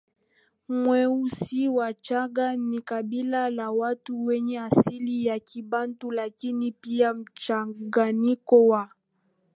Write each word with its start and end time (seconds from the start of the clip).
mweusiWachagga 0.81 2.55
ni 2.55 2.81
kabila 2.81 3.49
la 3.49 3.71
watu 3.71 4.25
wenye 4.25 4.59
asili 4.59 5.25
ya 5.25 5.39
Kibantu 5.39 6.11
lakini 6.11 6.71
pia 6.71 7.13
mchanganyiko 7.13 8.67
wa 8.67 8.89